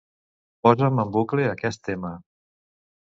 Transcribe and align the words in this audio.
Posa'm 0.67 1.03
en 1.05 1.13
bucle 1.17 1.45
aquest 1.51 1.83
tema. 1.91 2.15